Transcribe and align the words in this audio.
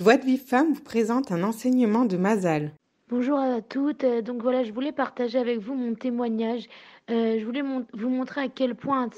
Joie 0.00 0.16
de 0.16 0.24
Vive 0.24 0.40
Femme 0.40 0.72
vous 0.72 0.80
présente 0.80 1.30
un 1.30 1.42
enseignement 1.42 2.06
de 2.06 2.16
Mazal. 2.16 2.72
Bonjour 3.10 3.38
à 3.38 3.60
toutes. 3.60 4.02
Euh, 4.02 4.22
Donc 4.22 4.40
voilà, 4.40 4.64
je 4.64 4.72
voulais 4.72 4.92
partager 4.92 5.38
avec 5.38 5.58
vous 5.58 5.74
mon 5.74 5.94
témoignage. 5.94 6.68
Euh, 7.10 7.38
je 7.38 7.44
voulais 7.44 7.60
vous 7.60 8.08
montrer 8.08 8.40
à 8.40 8.48
quel 8.48 8.74
point 8.74 9.02
un 9.02 9.10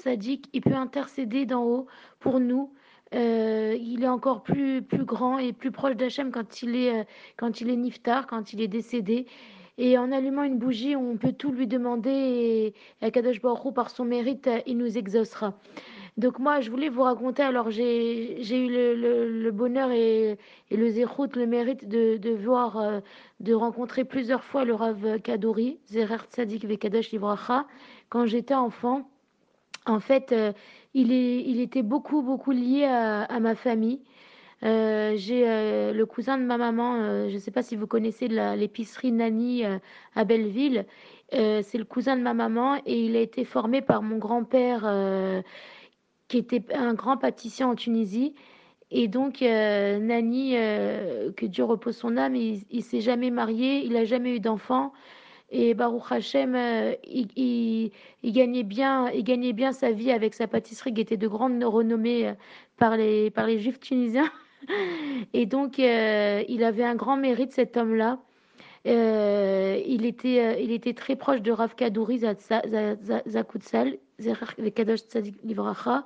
il 0.52 0.60
peut 0.60 0.74
intercéder 0.74 1.46
d'en 1.46 1.62
haut 1.62 1.86
pour 2.18 2.40
nous. 2.40 2.72
Euh, 3.14 3.76
il 3.80 4.02
est 4.02 4.08
encore 4.08 4.42
plus 4.42 4.82
plus 4.82 5.04
grand 5.04 5.38
et 5.38 5.52
plus 5.52 5.70
proche 5.70 5.94
d'Hachem 5.94 6.32
quand 6.32 6.62
il 6.62 6.74
est 6.74 7.06
quand 7.36 7.60
il 7.60 7.70
est 7.70 7.76
niftar, 7.76 8.26
quand 8.26 8.52
il 8.52 8.60
est 8.60 8.66
décédé. 8.66 9.26
Et 9.78 9.96
en 9.98 10.10
allumant 10.10 10.42
une 10.42 10.58
bougie, 10.58 10.96
on 10.96 11.16
peut 11.16 11.32
tout 11.32 11.52
lui 11.52 11.68
demander 11.68 12.10
et 12.10 13.06
Akadosh 13.06 13.40
Baruch 13.40 13.66
Hu, 13.66 13.72
par 13.72 13.88
son 13.88 14.04
mérite, 14.04 14.50
il 14.66 14.78
nous 14.78 14.98
exaucera. 14.98 15.54
Donc 16.18 16.38
moi, 16.38 16.60
je 16.60 16.70
voulais 16.70 16.90
vous 16.90 17.02
raconter. 17.02 17.42
Alors 17.42 17.70
j'ai 17.70 18.36
eu 18.38 18.68
le, 18.68 19.50
bonheur 19.50 19.90
et, 19.90 20.38
le 20.70 20.88
zérout, 20.90 21.34
le 21.36 21.46
mérite 21.46 21.88
de, 21.88 22.34
voir, 22.34 22.76
euh, 22.76 23.00
de 23.40 23.54
rencontrer 23.54 24.04
plusieurs 24.04 24.44
fois 24.44 24.64
le 24.64 24.74
Rav 24.74 25.20
Kadori, 25.20 25.78
Zerer 25.86 26.24
Tzadik 26.30 26.66
Vekadosh 26.66 27.12
Livracha, 27.12 27.66
quand 28.10 28.26
j'étais 28.26 28.54
enfant. 28.54 29.08
En 29.86 30.00
fait, 30.00 30.32
euh, 30.32 30.52
il, 30.94 31.60
était 31.60 31.82
beaucoup, 31.82 32.22
beaucoup 32.22 32.50
lié 32.50 32.84
à, 32.84 33.40
ma 33.40 33.54
famille. 33.54 34.00
Euh, 34.64 35.14
j'ai 35.16 35.44
le 35.92 36.04
cousin 36.04 36.38
de 36.38 36.44
ma 36.44 36.58
maman, 36.58 37.28
je 37.28 37.34
ne 37.34 37.38
sais 37.38 37.50
pas 37.50 37.62
si 37.62 37.74
vous 37.74 37.86
connaissez 37.86 38.28
l'épicerie 38.28 39.12
Nani 39.12 39.64
à 40.14 40.24
Belleville. 40.24 40.84
C'est 41.32 41.78
le 41.78 41.84
cousin 41.84 42.16
de 42.16 42.22
ma 42.22 42.34
maman 42.34 42.76
et 42.84 43.06
il 43.06 43.16
a 43.16 43.20
été 43.20 43.44
formé 43.46 43.80
par 43.80 44.02
mon 44.02 44.18
grand-père 44.18 44.84
qui 46.32 46.38
était 46.38 46.74
un 46.74 46.94
grand 46.94 47.18
pâtissier 47.18 47.62
en 47.66 47.74
Tunisie. 47.74 48.34
Et 48.90 49.06
donc, 49.06 49.42
euh, 49.42 49.98
Nani, 49.98 50.54
euh, 50.56 51.30
que 51.32 51.44
Dieu 51.44 51.62
repose 51.62 51.96
son 51.96 52.16
âme, 52.16 52.34
il, 52.36 52.62
il 52.70 52.82
s'est 52.82 53.02
jamais 53.02 53.30
marié, 53.30 53.84
il 53.84 53.94
a 53.96 54.06
jamais 54.06 54.36
eu 54.36 54.40
d'enfant. 54.40 54.94
Et 55.50 55.74
Baruch 55.74 56.10
Hashem, 56.10 56.54
euh, 56.54 56.94
il, 57.04 57.90
gagnait 58.24 58.62
bien, 58.62 59.10
il 59.10 59.24
gagnait 59.24 59.52
bien 59.52 59.72
sa 59.72 59.90
vie 59.90 60.10
avec 60.10 60.32
sa 60.32 60.46
pâtisserie 60.46 60.94
qui 60.94 61.02
était 61.02 61.18
de 61.18 61.28
grande 61.28 61.62
renommée 61.62 62.32
par 62.78 62.96
les, 62.96 63.30
par 63.30 63.46
les 63.46 63.58
Juifs 63.58 63.78
tunisiens. 63.78 64.30
Et 65.34 65.44
donc, 65.44 65.76
il 65.76 66.64
avait 66.64 66.84
un 66.84 66.94
grand 66.94 67.18
mérite, 67.18 67.52
cet 67.52 67.76
homme-là. 67.76 68.20
Il 68.86 70.06
était, 70.06 70.64
il 70.64 70.72
était 70.72 70.94
très 70.94 71.16
proche 71.16 71.42
de 71.42 71.52
Rav 71.52 71.74
Kadouri 71.74 72.20
Zakoutsal, 73.26 73.98
Zerer 74.22 74.54
Vekadosh 74.58 75.00
Tzadik 75.00 75.36
Livracha. 75.44 76.04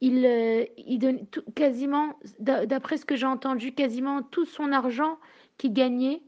Il, 0.00 0.24
euh, 0.24 0.64
donne 0.98 1.26
tout- 1.26 1.42
quasiment, 1.54 2.14
d'a- 2.38 2.66
d'après 2.66 2.96
ce 2.96 3.04
que 3.04 3.16
j'ai 3.16 3.26
entendu, 3.26 3.72
quasiment 3.72 4.22
tout 4.22 4.44
son 4.44 4.72
argent 4.72 5.18
qu'il 5.56 5.72
gagnait, 5.72 6.22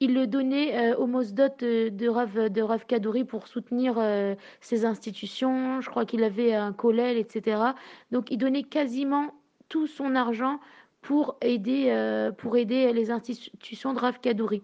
il 0.00 0.14
le 0.14 0.26
donnait 0.26 0.92
euh, 0.92 0.96
au 0.96 1.06
Mosdot 1.06 1.48
de, 1.60 1.88
de 1.88 2.62
Rav, 2.62 2.86
Kadouri 2.86 3.24
pour 3.24 3.46
soutenir 3.46 3.94
euh, 3.98 4.34
ses 4.60 4.84
institutions. 4.84 5.80
Je 5.80 5.88
crois 5.88 6.04
qu'il 6.04 6.24
avait 6.24 6.54
un 6.54 6.72
collège, 6.72 7.16
etc. 7.18 7.62
Donc, 8.10 8.30
il 8.30 8.38
donnait 8.38 8.64
quasiment 8.64 9.32
tout 9.68 9.86
son 9.86 10.16
argent 10.16 10.58
pour 11.00 11.36
aider, 11.40 12.30
pour 12.38 12.56
aider 12.56 12.92
les 12.92 13.10
institutions 13.10 13.92
de 13.92 13.98
Rav 13.98 14.20
Kadouri. 14.20 14.62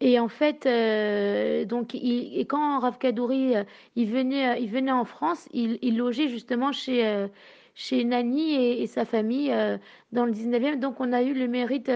Et 0.00 0.18
en 0.18 0.28
fait, 0.28 0.66
euh, 0.66 1.64
donc, 1.64 1.94
quand 2.48 2.80
Rav 2.80 2.98
Kadouri, 2.98 3.56
euh, 3.56 3.64
il 3.96 4.10
venait, 4.10 4.50
euh, 4.50 4.58
il 4.58 4.68
venait 4.68 4.92
en 4.92 5.04
France, 5.04 5.48
il, 5.52 5.96
logeait 5.96 6.28
justement 6.28 6.72
chez, 6.72 7.28
chez 7.74 8.04
Nani 8.04 8.54
et, 8.82 8.86
sa 8.86 9.04
famille 9.04 9.54
dans 10.12 10.26
le 10.26 10.32
19e. 10.32 10.78
Donc, 10.80 11.00
on 11.00 11.12
a 11.12 11.22
eu 11.22 11.32
le 11.34 11.48
mérite 11.48 11.90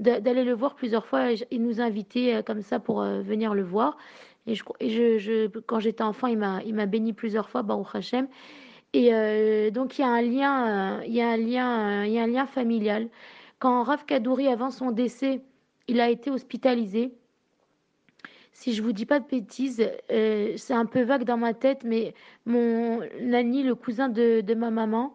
d'a- 0.00 0.20
d'aller 0.20 0.44
le 0.44 0.54
voir 0.54 0.74
plusieurs 0.74 1.06
fois. 1.06 1.30
Il 1.50 1.62
nous 1.62 1.80
invitait 1.80 2.42
comme 2.44 2.62
ça 2.62 2.80
pour 2.80 3.02
venir 3.02 3.54
le 3.54 3.62
voir. 3.62 3.96
Et, 4.46 4.54
quand 5.66 5.80
j'étais 5.80 6.02
enfant, 6.02 6.28
il 6.28 6.38
m'a, 6.38 6.86
béni 6.86 7.12
plusieurs 7.12 7.50
fois, 7.50 7.62
Baruch 7.62 7.94
Hashem. 7.94 8.28
Et 8.94 9.70
donc, 9.72 9.98
il 9.98 10.02
y 10.02 10.04
a 10.04 10.08
un 10.08 10.22
lien, 10.22 11.02
il 11.04 11.14
y 11.14 11.20
a 11.20 11.30
un 11.30 11.36
lien, 11.36 12.04
il 12.06 12.12
y 12.12 12.18
a 12.18 12.22
un 12.22 12.26
lien 12.26 12.46
familial. 12.46 13.08
Quand 13.58 13.82
Rav 13.82 14.04
Kadouri, 14.06 14.48
avant 14.48 14.70
son 14.70 14.90
décès, 14.90 15.42
il 15.88 16.00
a 16.00 16.10
été 16.10 16.30
hospitalisé. 16.30 17.12
Si 18.58 18.72
je 18.72 18.82
vous 18.82 18.92
dis 18.92 19.04
pas 19.04 19.20
de 19.20 19.26
bêtises, 19.26 19.86
euh, 20.10 20.54
c'est 20.56 20.72
un 20.72 20.86
peu 20.86 21.02
vague 21.02 21.24
dans 21.24 21.36
ma 21.36 21.52
tête, 21.52 21.84
mais 21.84 22.14
mon 22.46 23.00
Nani, 23.20 23.62
le 23.62 23.74
cousin 23.74 24.08
de, 24.08 24.40
de 24.40 24.54
ma 24.54 24.70
maman, 24.70 25.12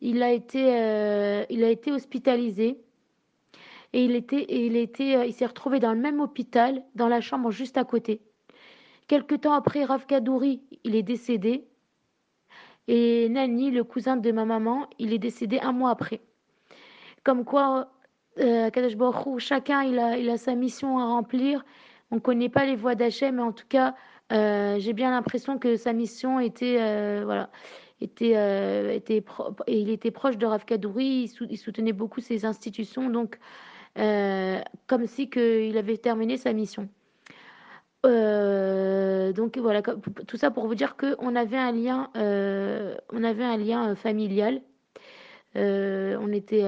il 0.00 0.24
a 0.24 0.32
été, 0.32 0.74
euh, 0.74 1.44
il 1.50 1.62
a 1.62 1.70
été 1.70 1.92
hospitalisé 1.92 2.80
et 3.92 4.04
il 4.04 4.16
était, 4.16 4.44
il 4.48 4.74
était, 4.76 5.14
euh, 5.14 5.24
il 5.24 5.32
s'est 5.32 5.46
retrouvé 5.46 5.78
dans 5.78 5.92
le 5.92 6.00
même 6.00 6.18
hôpital, 6.18 6.82
dans 6.96 7.06
la 7.06 7.20
chambre 7.20 7.52
juste 7.52 7.78
à 7.78 7.84
côté. 7.84 8.22
Quelque 9.06 9.36
temps 9.36 9.52
après, 9.52 9.84
Rav 9.84 10.04
Kadouri, 10.06 10.60
il 10.82 10.96
est 10.96 11.04
décédé 11.04 11.68
et 12.88 13.28
Nani, 13.28 13.70
le 13.70 13.84
cousin 13.84 14.16
de 14.16 14.32
ma 14.32 14.44
maman, 14.44 14.88
il 14.98 15.12
est 15.12 15.18
décédé 15.18 15.60
un 15.60 15.70
mois 15.70 15.90
après. 15.90 16.22
Comme 17.22 17.44
quoi, 17.44 17.92
euh, 18.40 18.68
chacun 19.38 19.84
il 19.84 19.96
a, 20.00 20.18
il 20.18 20.28
a 20.28 20.36
sa 20.36 20.56
mission 20.56 20.98
à 20.98 21.04
remplir. 21.04 21.64
On 22.10 22.16
ne 22.16 22.20
connaît 22.20 22.48
pas 22.48 22.64
les 22.64 22.76
voies 22.76 22.94
d'Hachem, 22.94 23.36
mais 23.36 23.42
en 23.42 23.52
tout 23.52 23.66
cas, 23.68 23.94
euh, 24.32 24.78
j'ai 24.78 24.92
bien 24.92 25.10
l'impression 25.10 25.58
que 25.58 25.76
sa 25.76 25.92
mission 25.92 26.40
était, 26.40 26.78
euh, 26.80 27.46
euh, 28.22 28.98
et 29.66 29.80
il 29.80 29.90
était 29.90 30.10
proche 30.10 30.36
de 30.38 30.46
Rav 30.46 30.64
Kadouri, 30.64 31.22
il, 31.24 31.28
sou- 31.28 31.46
il 31.50 31.58
soutenait 31.58 31.92
beaucoup 31.92 32.20
ses 32.20 32.44
institutions, 32.44 33.10
donc 33.10 33.38
comme 34.86 35.06
si 35.06 35.28
il 35.36 35.76
avait 35.78 35.98
terminé 35.98 36.36
sa 36.36 36.52
mission. 36.52 36.88
Donc 38.04 39.58
voilà, 39.58 39.82
tout 39.82 40.36
ça 40.36 40.50
pour 40.50 40.66
vous 40.66 40.74
dire 40.74 40.96
que 40.96 41.16
on 41.18 41.36
avait 41.36 41.56
un 41.56 41.72
lien, 41.72 42.10
lien 43.56 43.94
familial. 43.94 44.62
On 45.54 46.32
était, 46.32 46.62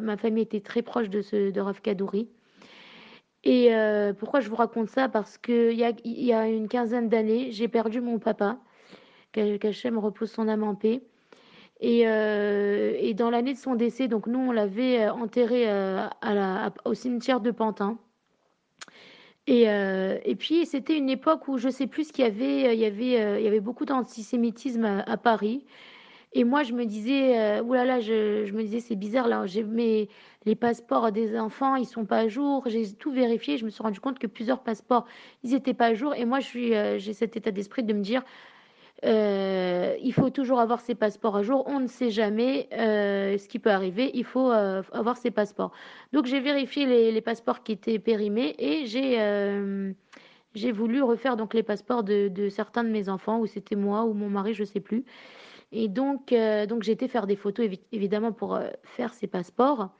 ma 0.00 0.16
famille 0.16 0.42
était 0.42 0.60
très 0.60 0.82
proche 0.82 1.08
de 1.08 1.22
ce 1.22 1.50
de 1.50 1.60
Rav. 1.60 1.80
Et 3.44 3.74
euh, 3.74 4.14
pourquoi 4.14 4.40
je 4.40 4.48
vous 4.48 4.56
raconte 4.56 4.88
ça? 4.88 5.08
Parce 5.08 5.36
que 5.38 5.70
il 5.70 5.78
y 5.78 5.84
a, 5.84 5.92
y 6.04 6.32
a 6.32 6.48
une 6.48 6.66
quinzaine 6.66 7.08
d'années, 7.08 7.52
j'ai 7.52 7.68
perdu 7.68 8.00
mon 8.00 8.18
papa, 8.18 8.58
qu'Hachem 9.32 9.98
repose 9.98 10.30
son 10.30 10.48
âme 10.48 10.62
en 10.62 10.74
paix. 10.74 11.02
Et, 11.80 12.08
euh, 12.08 12.94
et 12.98 13.12
dans 13.12 13.28
l'année 13.30 13.52
de 13.52 13.58
son 13.58 13.74
décès, 13.74 14.08
donc 14.08 14.26
nous, 14.26 14.38
on 14.38 14.52
l'avait 14.52 15.04
euh, 15.04 15.12
enterré 15.12 15.66
au 16.86 16.94
cimetière 16.94 17.40
de 17.40 17.50
Pantin. 17.50 17.98
Et, 19.46 20.36
puis, 20.38 20.64
c'était 20.64 20.96
une 20.96 21.10
époque 21.10 21.48
où 21.48 21.58
je 21.58 21.68
sais 21.68 21.86
plus 21.86 22.08
ce 22.08 22.12
qu'il 22.14 22.24
y 22.24 22.28
avait, 22.28 22.74
il 22.74 22.80
y 22.80 23.46
avait, 23.46 23.60
beaucoup 23.60 23.84
d'antisémitisme 23.84 25.04
à 25.06 25.16
Paris. 25.18 25.66
Et 26.36 26.42
moi, 26.42 26.64
je 26.64 26.72
me 26.72 26.84
disais, 26.84 27.38
euh, 27.38 27.62
oulala, 27.62 28.00
je, 28.00 28.44
je 28.44 28.52
me 28.52 28.62
disais, 28.62 28.80
c'est 28.80 28.96
bizarre, 28.96 29.28
là, 29.28 29.46
j'ai 29.46 29.62
mes, 29.62 30.08
les 30.46 30.56
passeports 30.56 31.12
des 31.12 31.38
enfants, 31.38 31.76
ils 31.76 31.86
sont 31.86 32.04
pas 32.04 32.18
à 32.18 32.28
jour. 32.28 32.64
J'ai 32.66 32.92
tout 32.92 33.12
vérifié, 33.12 33.56
je 33.56 33.64
me 33.64 33.70
suis 33.70 33.82
rendu 33.82 34.00
compte 34.00 34.18
que 34.18 34.26
plusieurs 34.26 34.60
passeports, 34.60 35.06
ils 35.44 35.54
étaient 35.54 35.74
pas 35.74 35.86
à 35.86 35.94
jour. 35.94 36.12
Et 36.14 36.24
moi, 36.24 36.40
je 36.40 36.58
euh, 36.58 36.98
j'ai 36.98 37.12
cet 37.12 37.36
état 37.36 37.52
d'esprit 37.52 37.84
de 37.84 37.92
me 37.92 38.00
dire, 38.00 38.22
euh, 39.04 39.96
il 40.02 40.12
faut 40.12 40.30
toujours 40.30 40.58
avoir 40.58 40.80
ses 40.80 40.96
passeports 40.96 41.36
à 41.36 41.42
jour. 41.42 41.62
On 41.68 41.78
ne 41.78 41.86
sait 41.86 42.10
jamais 42.10 42.68
ce 42.72 43.48
qui 43.48 43.58
peut 43.60 43.70
arriver. 43.70 44.10
Il 44.14 44.24
faut 44.24 44.50
avoir 44.50 45.16
ses 45.16 45.30
passeports. 45.30 45.72
Donc, 46.12 46.26
j'ai 46.26 46.40
vérifié 46.40 46.86
les, 46.86 47.12
les 47.12 47.20
passeports 47.20 47.62
qui 47.62 47.72
étaient 47.72 47.98
périmés 47.98 48.54
et 48.58 48.86
j'ai 48.86 49.18
j'ai 50.54 50.70
voulu 50.72 51.02
refaire 51.02 51.36
donc 51.36 51.52
les 51.52 51.64
passeports 51.64 52.04
de, 52.04 52.28
de 52.28 52.48
certains 52.48 52.84
de 52.84 52.88
mes 52.88 53.08
enfants, 53.08 53.40
ou 53.40 53.46
c'était 53.46 53.74
moi 53.76 54.04
ou 54.04 54.14
mon 54.14 54.30
mari, 54.30 54.54
je 54.54 54.64
sais 54.64 54.80
plus. 54.80 55.04
Et 55.76 55.88
donc, 55.88 56.32
euh, 56.32 56.66
donc 56.66 56.84
j'ai 56.84 56.92
été 56.92 57.08
faire 57.08 57.26
des 57.26 57.34
photos 57.34 57.66
évi- 57.66 57.80
évidemment 57.90 58.30
pour 58.32 58.54
euh, 58.54 58.70
faire 58.84 59.12
ces 59.12 59.26
passeports. 59.26 59.90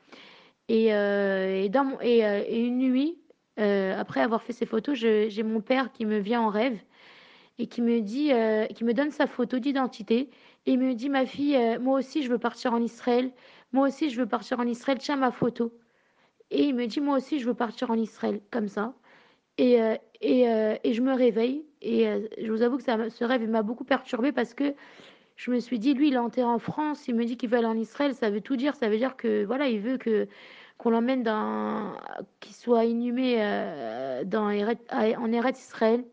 Et, 0.68 0.94
euh, 0.94 1.68
euh, 1.68 2.44
une 2.48 2.78
nuit, 2.78 3.18
après 3.56 4.20
avoir 4.20 4.42
fait 4.42 4.52
ces 4.52 4.66
photos, 4.66 4.96
j'ai 4.96 5.42
mon 5.42 5.60
père 5.60 5.92
qui 5.92 6.06
me 6.06 6.18
vient 6.18 6.42
en 6.42 6.48
rêve 6.48 6.78
et 7.58 7.66
qui 7.66 7.82
me 7.82 8.00
dit, 8.00 8.30
qui 8.74 8.84
me 8.84 8.94
donne 8.94 9.10
sa 9.10 9.26
photo 9.26 9.58
d'identité 9.58 10.30
et 10.66 10.76
me 10.76 10.94
dit, 10.94 11.08
ma 11.08 11.26
fille, 11.26 11.58
moi 11.80 11.98
aussi 11.98 12.22
je 12.22 12.30
veux 12.30 12.38
partir 12.38 12.72
en 12.72 12.80
Israël. 12.80 13.32
Moi 13.72 13.88
aussi 13.88 14.10
je 14.10 14.20
veux 14.20 14.26
partir 14.26 14.60
en 14.60 14.66
Israël. 14.66 14.98
Tiens 14.98 15.16
ma 15.16 15.30
photo. 15.30 15.72
Et 16.50 16.64
il 16.64 16.74
me 16.74 16.86
dit, 16.86 17.00
moi 17.00 17.16
aussi 17.16 17.38
je 17.38 17.46
veux 17.46 17.54
partir 17.54 17.90
en 17.90 17.96
Israël, 17.96 18.40
comme 18.50 18.68
ça. 18.68 18.94
Et, 19.58 19.78
et, 20.20 20.92
je 20.92 21.00
me 21.00 21.14
réveille. 21.14 21.64
Et 21.82 22.06
je 22.42 22.50
vous 22.50 22.62
avoue 22.62 22.78
que 22.78 22.84
ça, 22.84 23.10
ce 23.10 23.24
rêve 23.24 23.48
m'a 23.48 23.62
beaucoup 23.62 23.84
perturbée 23.84 24.32
parce 24.32 24.54
que 24.54 24.74
je 25.36 25.50
me 25.50 25.58
suis 25.60 25.78
dit, 25.78 25.94
lui, 25.94 26.08
il 26.08 26.14
est 26.14 26.18
enterré 26.18 26.46
en 26.46 26.58
France, 26.58 27.08
il 27.08 27.14
me 27.14 27.24
dit 27.24 27.36
qu'il 27.36 27.50
veut 27.50 27.58
aller 27.58 27.66
en 27.66 27.76
Israël, 27.76 28.14
ça 28.14 28.30
veut 28.30 28.40
tout 28.40 28.56
dire, 28.56 28.76
ça 28.76 28.88
veut 28.88 28.98
dire 28.98 29.16
que, 29.16 29.44
voilà, 29.44 29.68
il 29.68 29.80
veut 29.80 29.98
que 29.98 30.28
qu'on 30.78 30.90
l'emmène 30.90 31.22
dans, 31.22 31.92
qu'il 32.40 32.54
soit 32.54 32.84
inhumé 32.84 33.36
euh, 33.38 34.24
dans, 34.24 34.46
en 34.46 35.32
Eretz 35.32 35.60
Israël. 35.60 36.04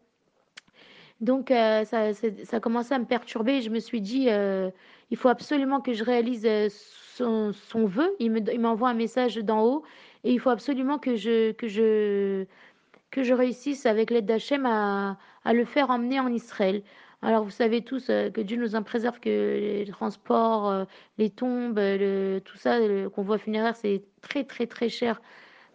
Donc, 1.22 1.52
euh, 1.52 1.86
ça, 1.86 2.14
ça 2.14 2.58
a 2.58 2.60
commencé 2.60 2.94
à 2.94 3.00
me 3.00 3.06
perturber. 3.06 3.62
Je 3.62 3.70
me 3.70 3.80
suis 3.80 4.02
dit, 4.02 4.28
euh, 4.30 4.72
il 5.12 5.18
faut 5.18 5.30
absolument 5.30 5.80
que 5.80 5.94
je 5.94 6.04
réalise 6.04 6.46
euh, 6.46 6.70
son, 7.16 7.86
vœu. 7.86 8.12
Il 8.20 8.60
m'envoie 8.60 8.90
un 8.90 8.96
message 8.96 9.38
d'en 9.38 9.64
haut 9.64 9.84
et 10.24 10.32
il 10.34 10.40
faut 10.40 10.50
absolument 10.50 10.98
que 10.98 11.16
je, 11.16 11.52
que 11.52 11.68
je, 11.68 12.46
que 13.12 13.22
je 13.24 13.34
réussisse 13.34 13.86
avec 13.86 14.10
l'aide 14.10 14.26
d'Hachem 14.26 14.66
à 14.66 15.18
le 15.54 15.66
faire 15.66 15.92
emmener 15.92 16.20
en 16.20 16.32
Israël. 16.32 16.82
Alors 17.24 17.44
vous 17.44 17.52
savez 17.52 17.84
tous 17.84 18.10
euh, 18.10 18.32
que 18.32 18.42
Dieu 18.42 18.58
nous 18.58 18.76
en 18.76 18.82
préserve, 18.84 19.20
que 19.20 19.30
les 19.30 19.86
transports, 19.92 20.70
euh, 20.70 20.86
les 21.18 21.30
tombes, 21.30 21.78
le, 21.78 22.40
tout 22.44 22.58
ça, 22.58 22.80
le 22.80 23.10
convoi 23.10 23.38
funéraire, 23.38 23.76
c'est 23.76 24.04
très 24.22 24.44
très 24.44 24.66
très 24.66 24.90
cher 24.90 25.22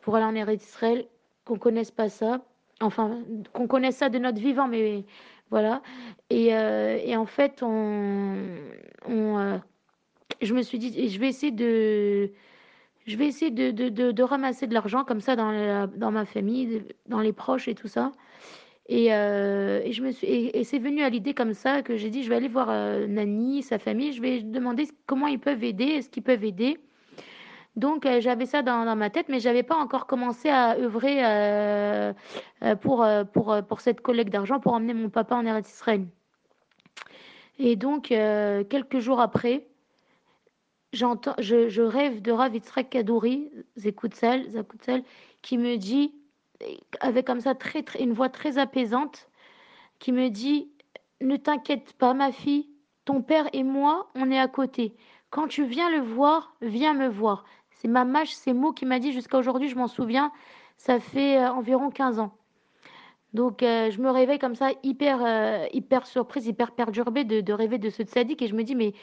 pour 0.00 0.16
aller 0.16 0.24
en 0.24 0.34
Israël, 0.50 1.06
qu'on 1.44 1.58
connaisse 1.58 1.90
pas 1.92 2.08
ça, 2.08 2.44
enfin 2.80 3.22
qu'on 3.52 3.68
connaisse 3.68 3.96
ça 3.96 4.08
de 4.08 4.18
notre 4.18 4.38
vivant, 4.40 4.66
mais 4.68 5.04
voilà. 5.50 5.82
Et, 6.30 6.54
euh, 6.54 7.16
en 7.16 7.26
fait, 7.26 7.60
je 10.42 10.54
me 10.54 10.62
suis 10.62 10.78
dit, 10.78 11.08
je 11.08 11.20
vais 11.20 11.28
essayer 11.28 11.52
de 11.52 12.32
je 13.06 13.16
vais 13.16 13.26
essayer 13.28 13.50
de, 13.52 14.22
ramasser 14.22 14.66
de 14.66 14.74
l'argent 14.74 15.04
comme 15.04 15.20
ça 15.20 15.36
dans 15.36 16.10
ma 16.10 16.24
famille, 16.24 16.84
dans 17.06 17.20
les 17.20 17.32
proches 17.32 17.68
et 17.68 17.74
tout 17.76 17.88
ça. 17.88 18.12
Et, 18.88 19.12
euh, 19.12 19.80
et 19.84 19.92
je 19.92 20.02
me 20.02 20.12
suis, 20.12 20.26
et, 20.28 20.62
c'est 20.62 20.78
venu 20.78 21.02
à 21.02 21.10
l'idée 21.10 21.34
comme 21.34 21.54
ça 21.54 21.82
que 21.82 21.96
j'ai 21.96 22.08
dit, 22.08 22.22
je 22.22 22.28
vais 22.28 22.36
aller 22.36 22.48
voir 22.48 22.68
euh, 22.70 23.06
Nani, 23.08 23.62
sa 23.62 23.78
famille, 23.78 24.12
je 24.12 24.22
vais 24.22 24.42
demander 24.42 24.88
comment 25.06 25.26
ils 25.26 25.40
peuvent 25.40 25.64
aider, 25.64 25.84
est-ce 25.84 26.08
qu'ils 26.08 26.22
peuvent 26.22 26.44
aider. 26.44 26.78
Donc 27.74 28.06
euh, 28.06 28.20
j'avais 28.20 28.46
ça 28.46 28.62
dans, 28.62 28.96
ma 28.96 29.10
tête, 29.10 29.28
mais 29.28 29.40
j'avais 29.40 29.64
pas 29.64 29.74
encore 29.74 30.06
commencé 30.06 30.48
à 30.48 30.76
œuvrer 30.76 31.18
euh, 31.24 32.12
pour, 32.80 33.06
pour, 33.32 33.56
pour 33.68 33.80
cette 33.80 34.00
collecte 34.00 34.32
d'argent 34.32 34.60
pour 34.60 34.72
emmener 34.72 34.94
mon 34.94 35.10
papa 35.10 35.34
en 35.34 35.44
Eretz 35.44 35.68
Israël. 35.68 36.06
Et 37.58 37.74
donc 37.74 38.08
quelques 38.08 38.98
jours 39.00 39.20
après, 39.20 39.66
j'entends, 40.92 41.34
je, 41.38 41.68
je, 41.68 41.82
rêve 41.82 42.22
de 42.22 42.30
Rav 42.30 42.54
Yitzhak 42.54 42.90
Kadouri, 42.90 43.50
Zekoutsel, 43.76 44.46
qui 45.42 45.58
me 45.58 45.76
dit, 45.76 46.14
avec 47.00 47.26
comme 47.26 47.40
ça 47.40 47.54
très, 47.54 47.84
une 48.00 48.12
voix 48.12 48.28
très 48.28 48.58
apaisante, 48.58 49.28
qui 49.98 50.12
me 50.12 50.28
dit 50.28 50.70
Ne 51.20 51.36
t'inquiète 51.36 51.92
pas, 51.94 52.14
ma 52.14 52.32
fille, 52.32 52.68
ton 53.04 53.22
père 53.22 53.48
et 53.52 53.62
moi, 53.62 54.08
on 54.14 54.30
est 54.30 54.38
à 54.38 54.48
côté. 54.48 54.94
Quand 55.30 55.48
tu 55.48 55.64
viens 55.64 55.90
le 55.90 56.00
voir, 56.00 56.54
viens 56.60 56.94
me 56.94 57.08
voir. 57.08 57.44
C'est 57.70 57.88
ma 57.88 58.04
mâche, 58.04 58.32
ces 58.32 58.52
mots 58.52 58.72
qui 58.72 58.86
m'a 58.86 58.98
dit 58.98 59.12
jusqu'à 59.12 59.38
aujourd'hui, 59.38 59.68
je 59.68 59.76
m'en 59.76 59.88
souviens, 59.88 60.32
ça 60.76 60.98
fait 60.98 61.38
euh, 61.38 61.50
environ 61.52 61.90
15 61.90 62.18
ans. 62.20 62.36
Donc 63.34 63.62
euh, 63.62 63.90
je 63.90 64.00
me 64.00 64.10
réveille 64.10 64.38
comme 64.38 64.54
ça, 64.54 64.70
hyper, 64.82 65.22
euh, 65.24 65.66
hyper 65.72 66.06
surprise, 66.06 66.46
hyper 66.46 66.72
perturbée 66.72 67.24
de, 67.24 67.40
de, 67.42 67.52
rêver 67.52 67.78
de 67.78 67.90
ce 67.90 68.04
sadique 68.04 68.40
et 68.40 68.48
je 68.48 68.54
me 68.54 68.62
dis 68.62 68.74
mais 68.74 68.94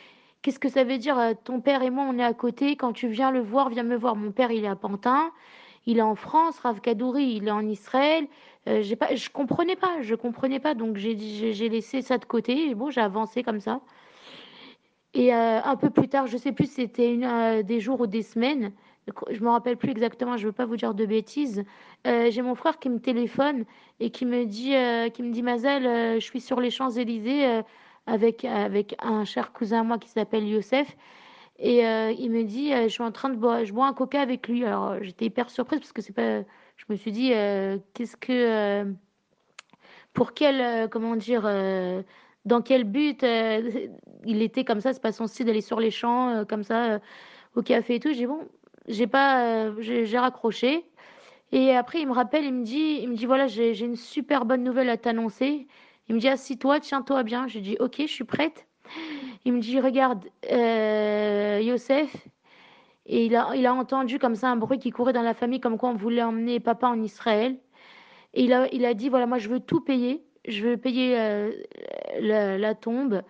Qu'est-ce 0.42 0.60
que 0.60 0.68
ça 0.68 0.84
veut 0.84 0.98
dire 0.98 1.18
Ton 1.46 1.62
père 1.62 1.84
et 1.84 1.90
moi, 1.90 2.06
on 2.06 2.20
est 2.20 2.24
à 2.24 2.34
côté. 2.34 2.76
Quand 2.76 2.92
tu 2.92 3.08
viens 3.08 3.32
le 3.32 3.40
voir, 3.40 3.70
viens 3.70 3.84
me 3.84 3.96
voir. 3.96 4.18
Mon 4.18 4.34
père, 4.34 4.52
il 4.52 4.66
est 4.66 4.68
à 4.68 4.76
Pantin. 4.76 5.32
Il 5.86 5.98
est 5.98 6.04
en 6.04 6.16
France. 6.16 6.60
Rav 6.60 6.82
Kadouri, 6.82 7.36
il 7.36 7.48
est 7.48 7.52
en 7.52 7.68
Israël. 7.68 8.28
Euh, 8.68 8.82
j'ai 8.82 8.96
pas, 8.96 9.16
je 9.16 9.30
comprenais 9.30 9.76
pas. 9.76 10.02
Je 10.02 10.16
comprenais 10.16 10.60
pas. 10.60 10.74
Donc 10.74 10.98
j'ai, 10.98 11.16
laissé 11.70 12.02
ça 12.02 12.18
de 12.18 12.26
côté. 12.26 12.70
Et 12.70 12.76
bon, 12.76 12.90
j'ai 12.90 13.02
avancé 13.02 13.44
comme 13.44 13.60
ça. 13.60 13.82
Et 15.14 15.34
euh, 15.34 15.62
un 15.64 15.76
peu 15.76 15.90
plus 15.90 16.08
tard, 16.08 16.28
je 16.28 16.38
sais 16.38 16.52
plus 16.52 16.66
si 16.66 16.74
c'était 16.74 17.20
euh, 17.24 17.62
des 17.62 17.80
jours 17.80 18.02
ou 18.02 18.08
des 18.08 18.24
semaines. 18.24 18.72
Je 19.30 19.42
me 19.42 19.50
rappelle 19.50 19.78
plus 19.78 19.92
exactement. 19.92 20.38
Je 20.38 20.48
veux 20.48 20.54
pas 20.54 20.66
vous 20.66 20.78
dire 20.78 20.94
de 20.94 21.06
bêtises. 21.06 21.64
Euh, 22.08 22.32
j'ai 22.32 22.42
mon 22.42 22.56
frère 22.56 22.80
qui 22.80 22.90
me 22.90 23.00
téléphone 23.00 23.66
et 24.00 24.10
qui 24.10 24.26
me 24.26 24.46
dit, 24.46 24.74
qui 25.12 25.24
me 25.24 25.32
dit, 25.32 25.44
Mazel, 25.44 26.20
je 26.20 26.26
suis 26.26 26.42
sur 26.42 26.60
les 26.62 26.72
Champs 26.72 26.90
Élysées 26.90 27.62
avec, 28.08 28.46
avec 28.46 28.96
un 29.00 29.26
cher 29.26 29.52
cousin 29.52 29.82
à 29.82 29.84
moi 29.84 29.98
qui 29.98 30.10
s'appelle 30.10 30.48
Youssef. 30.48 30.96
Et 31.60 31.86
euh, 31.86 32.12
il 32.12 32.32
me 32.32 32.44
dit, 32.44 32.74
euh, 32.74 32.84
je 32.84 32.88
suis 32.90 33.04
en 33.04 33.12
train 33.12 33.30
de 33.30 33.36
boire, 33.36 33.64
je 33.66 33.74
bois 33.74 33.88
un 33.88 33.94
coca 33.94 34.22
avec 34.22 34.48
lui. 34.48 34.66
Alors 34.66 35.02
j'étais 35.04 35.26
hyper 35.26 35.50
surprise 35.50 35.80
parce 35.80 35.94
que 35.94 36.02
c'est 36.02 36.14
pas, 36.14 36.42
je 36.78 36.86
me 36.90 36.96
suis 36.96 37.12
dit, 37.12 37.34
euh, 37.34 37.78
qu'est-ce 37.94 38.18
que, 38.18 38.32
euh, 38.32 38.92
pour 40.14 40.34
quel, 40.34 40.62
euh, 40.62 40.88
comment 40.88 41.16
dire, 41.16 41.44
euh, 41.46 42.04
dans 42.46 42.62
quel 42.62 42.84
but 42.84 43.24
il 43.24 44.42
était 44.42 44.66
comme 44.66 44.82
ça, 44.82 44.94
c'est 44.94 45.02
pas 45.02 45.12
son 45.14 45.28
style 45.28 45.46
d'aller 45.46 45.62
sur 45.62 45.80
les 45.80 45.92
champs 45.92 46.44
comme 46.48 46.64
ça 46.64 47.00
au 47.56 47.62
café 47.62 47.96
et 47.96 48.00
tout. 48.02 48.14
J'ai 48.14 48.28
bon, 48.28 48.48
j'ai 48.88 49.08
pas, 49.08 49.72
j'ai 49.80 50.18
raccroché. 50.20 50.86
Et 51.54 51.76
après 51.76 52.02
il 52.02 52.08
me 52.08 52.14
rappelle, 52.14 52.46
il 52.46 52.54
me 52.54 52.64
dit, 52.66 53.00
il 53.02 53.10
me 53.10 53.16
dit 53.16 53.26
voilà, 53.28 53.48
j'ai 53.48 53.80
une 53.80 53.96
super 53.96 54.46
bonne 54.46 54.64
nouvelle 54.64 54.90
à 54.90 54.98
t'annoncer. 54.98 55.68
Il 56.10 56.16
me 56.16 56.20
dit 56.20 56.30
assis-toi, 56.30 56.80
tiens-toi 56.82 57.24
bien. 57.24 57.48
Je 57.48 57.60
dis 57.60 57.78
ok, 57.80 57.96
je 58.00 58.08
suis 58.08 58.26
prête. 58.26 58.68
Il 59.46 59.54
me 59.54 59.60
dit 59.60 59.80
regarde, 59.80 60.26
euh, 60.52 61.60
Youssef. 61.62 62.16
Et 63.06 63.26
il 63.26 63.36
a, 63.36 63.74
entendu 63.74 64.18
comme 64.18 64.36
ça 64.36 64.50
un 64.50 64.56
bruit 64.56 64.80
qui 64.80 64.92
courait 64.92 65.14
dans 65.14 65.22
la 65.22 65.34
famille, 65.34 65.60
comme 65.60 65.78
quoi 65.78 65.90
on 65.90 65.96
voulait 65.96 66.24
emmener 66.24 66.60
papa 66.62 66.88
en 66.88 67.02
Israël. 67.02 67.58
Et 68.34 68.46
il 68.46 68.54
a, 68.54 68.68
il 68.74 68.86
a 68.86 68.94
dit 68.94 69.10
voilà, 69.10 69.26
moi 69.28 69.40
je 69.40 69.50
veux 69.50 69.60
tout 69.60 69.82
payer. 69.82 70.24
Je 70.46 70.64
veux 70.68 70.78
payer 70.78 71.20
euh, 71.20 71.52
la, 72.20 72.76
tombe. 72.76 73.24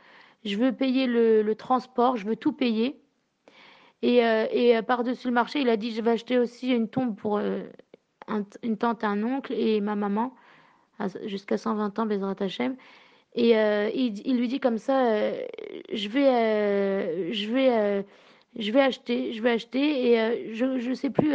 Je 0.45 0.57
veux 0.57 0.71
payer 0.71 1.07
le, 1.07 1.54
transport. 1.56 2.18
Je 2.18 2.25
veux 2.25 2.36
tout 2.36 2.54
payer. 2.54 3.01
Et, 4.04 4.25
euh, 4.25 4.45
et 4.51 4.81
par-dessus 4.83 5.27
le 5.27 5.33
marché, 5.33 5.62
il 5.62 5.69
a 5.69 5.77
dit 5.77 5.92
je 5.92 6.01
vais 6.01 6.12
acheter 6.12 6.38
aussi 6.38 6.69
une 6.69 6.89
tombe 6.89 7.15
pour 7.15 7.38
euh, 7.38 7.63
un, 8.27 8.44
une 8.62 8.77
tante, 8.77 9.04
un 9.04 9.24
oncle 9.24 9.54
et 9.54 9.81
ma 9.81 9.95
maman 9.95 10.36
jusqu'à 11.25 11.57
120 11.57 12.00
ans, 12.00 12.06
Bezrat 12.06 12.36
Hachem. 12.39 12.75
Et 13.35 13.57
euh, 13.57 13.89
il, 13.94 14.38
lui 14.38 14.47
dit 14.47 14.59
comme 14.59 14.77
ça, 14.77 15.07
euh, 15.07 15.45
je 15.91 16.07
vais, 16.07 16.27
euh, 16.27 17.33
je 17.33 17.51
vais, 17.51 18.06
je 18.57 18.71
vais 18.71 18.81
acheter, 18.81 19.33
je 19.33 19.41
vais 19.41 19.51
acheter. 19.51 20.12
Et 20.12 20.53
je, 20.53 20.77
je 20.77 20.94
sais 20.94 21.09
plus. 21.09 21.33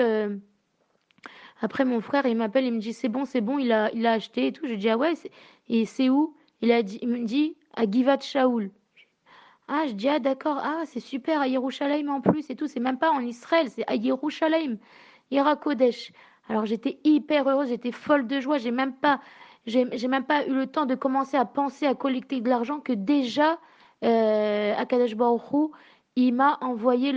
après, 1.60 1.84
mon 1.84 2.00
frère, 2.00 2.26
il 2.26 2.36
m'appelle, 2.36 2.64
il 2.64 2.72
me 2.72 2.78
dit, 2.78 2.92
c'est 2.92 3.08
bon, 3.08 3.24
c'est 3.24 3.40
bon, 3.40 3.58
il 3.58 3.72
a, 3.72 3.90
il 3.92 4.06
a 4.06 4.12
acheté 4.12 4.48
et 4.48 4.52
tout. 4.52 4.66
Je 4.66 4.74
dis, 4.74 4.88
ah 4.88 4.96
ouais, 4.96 5.14
et 5.68 5.84
c'est 5.86 6.08
où? 6.08 6.34
Il, 6.60 6.72
a 6.72 6.82
dit, 6.82 6.98
il 7.02 7.08
me 7.08 7.24
dit, 7.24 7.56
à 7.74 7.88
Givat 7.90 8.20
Shaoul. 8.20 8.70
Ah, 9.68 9.84
je 9.86 9.92
dis, 9.92 10.08
ah 10.08 10.18
d'accord, 10.18 10.58
ah 10.62 10.82
c'est 10.86 11.00
super, 11.00 11.40
à 11.40 11.48
Yerushalayim 11.48 12.08
en 12.08 12.20
plus 12.20 12.48
et 12.50 12.56
tout. 12.56 12.66
C'est 12.68 12.80
même 12.80 12.98
pas 12.98 13.10
en 13.10 13.20
Israël, 13.20 13.68
c'est 13.70 13.84
à 13.86 13.96
Yerushalayim, 13.96 14.78
Irakodesh. 15.30 16.12
Alors 16.48 16.64
j'étais 16.64 16.98
hyper 17.04 17.46
heureuse, 17.46 17.68
j'étais 17.68 17.92
folle 17.92 18.26
de 18.26 18.40
joie, 18.40 18.56
j'ai 18.56 18.70
même 18.70 18.94
pas 18.94 19.20
j'ai 19.68 20.08
même 20.08 20.24
pas 20.24 20.46
eu 20.46 20.54
le 20.54 20.66
temps 20.66 20.86
de 20.86 20.94
commencer 20.94 21.36
à 21.36 21.44
penser 21.44 21.86
à 21.86 21.94
collecter 21.94 22.40
de 22.40 22.48
l'argent 22.48 22.80
que 22.80 22.92
déjà 22.92 23.58
euh, 24.04 24.74
Akadosh 24.76 25.14
Baruch 25.14 25.70
il 26.16 26.34
m'a 26.34 26.58
envoyé 26.60 27.12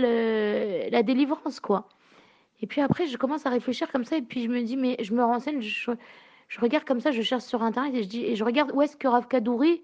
la 0.90 1.02
délivrance 1.02 1.60
quoi. 1.60 1.88
Et 2.60 2.66
puis 2.66 2.80
après 2.80 3.06
je 3.06 3.16
commence 3.16 3.46
à 3.46 3.50
réfléchir 3.50 3.90
comme 3.90 4.04
ça 4.04 4.16
et 4.16 4.22
puis 4.22 4.42
je 4.42 4.48
me 4.48 4.62
dis 4.62 4.76
mais 4.76 4.96
je 5.00 5.14
me 5.14 5.24
renseigne, 5.24 5.60
je, 5.60 5.90
regarde 6.60 6.84
comme 6.84 7.00
ça, 7.00 7.10
je 7.10 7.22
cherche 7.22 7.44
sur 7.44 7.62
internet 7.62 7.94
et 7.94 8.02
je 8.02 8.08
dis 8.08 8.24
et 8.24 8.36
je 8.36 8.44
regarde 8.44 8.70
où 8.74 8.82
est-ce 8.82 8.96
que 8.96 9.08
Rav 9.08 9.26
Kadouri 9.26 9.82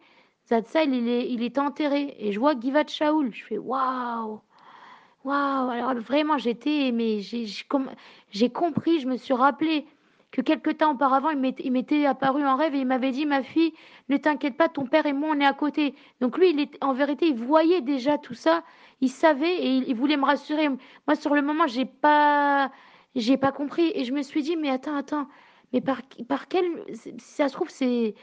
Zatzal 0.48 0.94
il 0.94 1.08
est 1.08 1.30
il 1.30 1.42
est 1.42 1.58
enterré 1.58 2.16
et 2.18 2.32
je 2.32 2.38
vois 2.38 2.58
Givat 2.58 2.86
Shaoul, 2.86 3.34
je 3.34 3.44
fais 3.44 3.58
waouh. 3.58 4.40
Waouh, 5.24 5.70
alors 5.70 5.94
vraiment 5.94 6.38
j'étais 6.38 6.92
mais 6.92 7.20
j'ai 7.20 8.50
compris, 8.50 9.00
je 9.00 9.08
me 9.08 9.16
suis 9.16 9.34
rappelé 9.34 9.86
que 10.30 10.42
quelque 10.42 10.70
temps 10.70 10.92
auparavant, 10.92 11.30
il 11.30 11.72
m'était 11.72 12.06
apparu 12.06 12.46
en 12.46 12.56
rêve 12.56 12.74
et 12.74 12.80
il 12.80 12.86
m'avait 12.86 13.12
dit, 13.12 13.24
ma 13.24 13.42
fille, 13.42 13.72
ne 14.08 14.16
t'inquiète 14.18 14.56
pas, 14.56 14.68
ton 14.68 14.86
père 14.86 15.06
et 15.06 15.12
moi, 15.12 15.30
on 15.34 15.40
est 15.40 15.46
à 15.46 15.54
côté. 15.54 15.94
Donc 16.20 16.36
lui, 16.36 16.50
il 16.50 16.60
est, 16.60 16.76
en 16.82 16.92
vérité, 16.92 17.28
il 17.28 17.36
voyait 17.36 17.80
déjà 17.80 18.18
tout 18.18 18.34
ça, 18.34 18.62
il 19.00 19.08
savait 19.08 19.54
et 19.54 19.76
il, 19.88 19.94
voulait 19.94 20.18
me 20.18 20.24
rassurer. 20.24 20.68
Moi, 20.68 21.16
sur 21.16 21.34
le 21.34 21.40
moment, 21.40 21.66
j'ai 21.66 21.86
pas, 21.86 22.70
j'ai 23.14 23.38
pas 23.38 23.52
compris 23.52 23.90
et 23.94 24.04
je 24.04 24.12
me 24.12 24.22
suis 24.22 24.42
dit, 24.42 24.56
mais 24.56 24.68
attends, 24.68 24.96
attends, 24.96 25.28
mais 25.72 25.80
par, 25.80 26.02
par 26.28 26.48
quel, 26.48 26.66
si 26.94 27.14
ça 27.18 27.48
se 27.48 27.54
trouve, 27.54 27.70
c'est, 27.70 28.14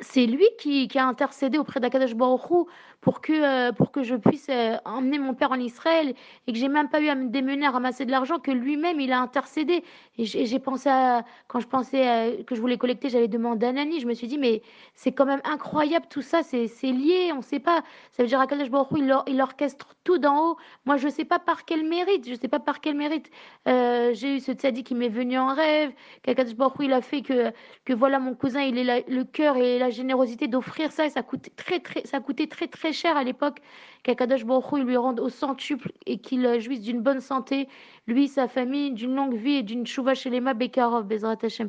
c'est 0.00 0.26
lui 0.26 0.46
qui, 0.58 0.88
a 0.94 1.06
intercédé 1.06 1.58
auprès 1.58 1.80
d'Akadash 1.80 2.14
Baruch 2.14 2.68
pour 3.00 3.20
que, 3.20 3.32
euh, 3.32 3.72
pour 3.72 3.92
que 3.92 4.02
je 4.02 4.16
puisse 4.16 4.48
euh, 4.50 4.76
emmener 4.84 5.18
mon 5.18 5.34
père 5.34 5.52
en 5.52 5.58
Israël 5.58 6.14
et 6.46 6.52
que 6.52 6.58
j'ai 6.58 6.68
même 6.68 6.88
pas 6.88 7.00
eu 7.00 7.08
à 7.08 7.14
me 7.14 7.28
démener 7.28 7.66
à 7.66 7.70
ramasser 7.70 8.04
de 8.04 8.10
l'argent, 8.10 8.38
que 8.38 8.50
lui-même 8.50 8.98
il 9.00 9.12
a 9.12 9.20
intercédé. 9.20 9.84
Et 10.16 10.24
j'ai 10.24 10.58
pensé 10.58 10.88
à, 10.88 11.24
quand 11.46 11.60
je 11.60 11.68
pensais 11.68 12.08
à, 12.08 12.42
que 12.42 12.56
je 12.56 12.60
voulais 12.60 12.76
collecter, 12.76 13.08
j'avais 13.08 13.28
demandé 13.28 13.66
à 13.66 13.72
Nani, 13.72 14.00
je 14.00 14.06
me 14.06 14.14
suis 14.14 14.26
dit, 14.26 14.38
mais 14.38 14.62
c'est 14.94 15.12
quand 15.12 15.26
même 15.26 15.40
incroyable 15.44 16.06
tout 16.10 16.22
ça, 16.22 16.42
c'est 16.42 16.66
lié, 16.82 17.32
on 17.34 17.42
sait 17.42 17.60
pas. 17.60 17.82
Ça 18.12 18.22
veut 18.22 18.28
dire 18.28 18.40
Akadash 18.40 18.70
Baruch 18.70 18.88
il, 18.96 19.12
or, 19.12 19.24
orchestre 19.40 19.94
tout 20.02 20.18
d'en 20.18 20.50
haut. 20.50 20.56
Moi, 20.84 20.96
je 20.96 21.08
sais 21.08 21.24
pas 21.24 21.38
par 21.38 21.64
quel 21.64 21.86
mérite, 21.88 22.28
je 22.28 22.34
sais 22.34 22.48
pas 22.48 22.58
par 22.58 22.80
quel 22.80 22.96
mérite 22.96 23.30
euh, 23.68 24.12
j'ai 24.14 24.36
eu 24.36 24.40
ce 24.40 24.52
tzaddik 24.52 24.86
qui 24.86 24.94
m'est 24.94 25.08
venu 25.08 25.38
en 25.38 25.54
rêve, 25.54 25.92
qu'Akadash 26.22 26.56
Baruch 26.56 26.76
il 26.80 26.92
a 26.92 27.00
fait 27.00 27.22
que, 27.22 27.52
que 27.84 27.92
voilà, 27.92 28.18
mon 28.18 28.34
cousin, 28.34 28.62
il 28.62 28.76
est 28.78 29.08
le 29.08 29.24
cœur 29.24 29.56
et 29.56 29.78
la 29.78 29.90
générosité 29.90 30.48
d'offrir 30.48 30.90
ça 30.90 31.06
et 31.06 31.10
ça 31.10 31.22
coûte 31.22 31.48
très, 31.56 31.78
très, 31.78 32.04
ça 32.04 32.20
coûtait 32.20 32.48
très, 32.48 32.66
très 32.66 32.87
cher 32.92 33.16
à 33.16 33.24
l'époque 33.24 33.60
qu'Akadosh 34.02 34.44
Baruch 34.44 34.84
lui 34.84 34.96
rende 34.96 35.20
au 35.20 35.28
centuple 35.28 35.92
et 36.06 36.18
qu'il 36.18 36.44
euh, 36.46 36.60
jouisse 36.60 36.80
d'une 36.80 37.00
bonne 37.00 37.20
santé, 37.20 37.68
lui, 38.06 38.28
sa 38.28 38.48
famille, 38.48 38.92
d'une 38.92 39.14
longue 39.14 39.34
vie 39.34 39.56
et 39.56 39.62
d'une 39.62 39.86
chouva 39.86 40.14
shelema 40.14 40.54
bekarov, 40.54 41.06
Bezrat 41.06 41.38
Hashem. 41.42 41.68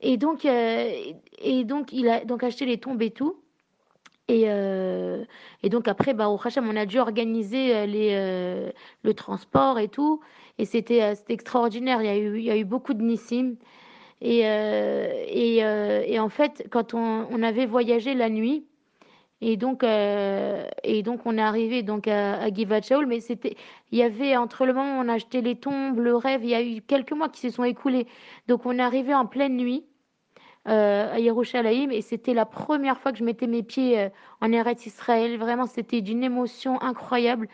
Et 0.00 0.16
donc, 0.16 0.44
euh, 0.44 0.90
et 1.38 1.64
donc, 1.64 1.92
il 1.92 2.08
a 2.08 2.24
donc 2.24 2.42
acheté 2.42 2.66
les 2.66 2.78
tombes 2.78 3.02
et 3.02 3.10
tout. 3.10 3.36
Et, 4.28 4.44
euh, 4.46 5.24
donc 5.64 5.88
après, 5.88 6.14
bah, 6.14 6.28
au 6.28 6.38
Hacham, 6.42 6.68
on 6.68 6.76
a 6.76 6.84
dû 6.84 6.98
organiser 6.98 7.86
les, 7.86 8.70
le 9.02 9.14
transport 9.14 9.78
et 9.78 9.88
tout. 9.88 10.20
Et 10.58 10.66
c'était 10.66 11.14
c'était 11.14 11.32
extraordinaire. 11.32 12.02
Il 12.02 12.06
y, 12.06 12.10
a 12.10 12.16
eu, 12.16 12.38
il 12.38 12.44
y 12.44 12.50
a 12.50 12.56
eu 12.56 12.64
beaucoup 12.64 12.92
de 12.92 13.02
Nissim. 13.02 13.54
Et, 14.20 14.40
et, 14.40 15.56
et, 15.58 16.20
en 16.20 16.28
fait, 16.28 16.66
quand 16.70 16.92
on, 16.92 17.26
on, 17.30 17.42
avait 17.42 17.64
voyagé 17.64 18.14
la 18.14 18.28
nuit, 18.28 18.67
et 19.40 19.56
donc, 19.56 19.84
et 19.84 21.02
donc 21.02 21.20
on 21.24 21.38
est 21.38 21.42
arrivé 21.42 21.82
donc 21.82 22.08
à, 22.08 22.40
à 22.40 22.52
Givat 22.52 22.82
Shaul, 22.82 23.06
mais 23.06 23.20
c'était, 23.20 23.56
il 23.92 23.98
y 23.98 24.02
avait 24.02 24.36
entre 24.36 24.66
le 24.66 24.72
moment 24.72 24.98
où 24.98 25.04
on 25.04 25.08
a 25.08 25.14
acheté 25.14 25.42
les 25.42 25.56
tombes, 25.56 25.98
le 26.00 26.16
rêve, 26.16 26.44
il 26.44 26.50
y 26.50 26.54
a 26.54 26.62
eu 26.62 26.80
quelques 26.82 27.12
mois 27.12 27.28
qui 27.28 27.40
se 27.40 27.50
sont 27.50 27.64
écoulés. 27.64 28.06
Donc 28.48 28.66
on 28.66 28.78
est 28.78 28.82
arrivé 28.82 29.14
en 29.14 29.26
pleine 29.26 29.56
nuit 29.56 29.84
euh, 30.68 31.14
à 31.14 31.18
Yerushalayim 31.18 31.90
et 31.90 32.02
c'était 32.02 32.34
la 32.34 32.44
première 32.44 32.98
fois 32.98 33.12
que 33.12 33.18
je 33.18 33.24
mettais 33.24 33.46
mes 33.46 33.62
pieds 33.62 33.98
euh, 33.98 34.08
en 34.42 34.52
Eretz 34.52 34.84
Israël. 34.84 35.38
Vraiment, 35.38 35.66
c'était 35.66 36.02
d'une 36.02 36.22
émotion 36.22 36.82
incroyable. 36.82 37.48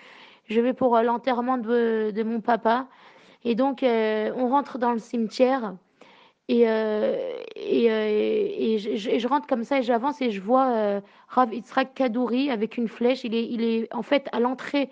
Je 0.46 0.60
vais 0.60 0.72
pour 0.72 0.96
euh, 0.96 1.02
l'enterrement 1.02 1.56
de, 1.56 2.10
de, 2.12 2.22
mon 2.24 2.40
papa 2.40 2.88
et 3.44 3.54
donc 3.54 3.84
on 3.84 4.48
rentre 4.48 4.78
dans 4.78 4.92
le 4.92 4.98
cimetière. 4.98 5.76
Et, 6.48 6.62
et, 7.56 7.84
et, 7.86 8.78
je, 8.78 9.26
rentre 9.26 9.46
comme 9.46 9.64
ça 9.64 9.78
et 9.78 9.82
j'avance 9.82 10.20
et 10.20 10.30
je 10.30 10.42
vois 10.42 11.00
Rav 11.28 11.54
Yitzhak 11.54 11.94
Kadouri 11.94 12.50
avec 12.50 12.76
une 12.76 12.88
flèche. 12.88 13.24
Il 13.24 13.34
est, 13.34 13.48
il 13.48 13.62
est 13.62 13.94
en 13.94 14.02
fait 14.02 14.28
à 14.32 14.40
l'entrée 14.40 14.90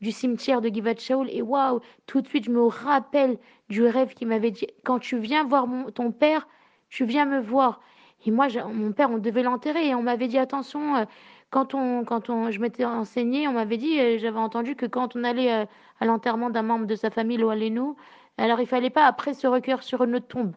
du 0.00 0.12
cimetière 0.12 0.60
de 0.60 0.68
Givat 0.68 0.96
Shaul 0.96 1.28
et 1.30 1.42
waouh, 1.42 1.80
tout 2.06 2.20
de 2.20 2.28
suite 2.28 2.44
je 2.44 2.50
me 2.50 2.62
rappelle 2.62 3.38
du 3.68 3.84
rêve 3.84 4.14
qu'il 4.14 4.28
m'avait 4.28 4.50
dit 4.50 4.66
quand 4.84 4.98
tu 4.98 5.18
viens 5.18 5.44
voir 5.44 5.66
mon, 5.66 5.90
ton 5.90 6.12
père, 6.12 6.46
tu 6.90 7.04
viens 7.04 7.24
me 7.24 7.40
voir. 7.40 7.80
Et 8.26 8.30
moi, 8.30 8.48
mon 8.72 8.92
père, 8.92 9.10
on 9.10 9.18
devait 9.18 9.42
l'enterrer 9.42 9.88
et 9.88 9.94
on 9.94 10.02
m'avait 10.02 10.28
dit 10.28 10.38
attention, 10.38 10.96
euh, 10.96 11.04
quand 11.50 11.74
on, 11.74 12.04
quand 12.04 12.30
on, 12.30 12.50
je 12.50 12.58
m'étais 12.60 12.84
enseigné, 12.84 13.48
on 13.48 13.52
m'avait 13.52 13.76
dit, 13.76 13.98
euh, 14.00 14.18
j'avais 14.18 14.38
entendu 14.38 14.76
que 14.76 14.86
quand 14.86 15.16
on 15.16 15.24
allait 15.24 15.52
euh, 15.52 15.64
à 16.00 16.06
l'enterrement 16.06 16.50
d'un 16.50 16.62
membre 16.62 16.86
de 16.86 16.96
sa 16.96 17.10
famille, 17.10 17.38
nous 17.38 17.96
alors 18.36 18.60
il 18.60 18.66
fallait 18.66 18.90
pas 18.90 19.06
après 19.06 19.32
se 19.32 19.46
recueillir 19.46 19.82
sur 19.82 20.02
une 20.02 20.16
autre 20.16 20.26
tombe. 20.26 20.54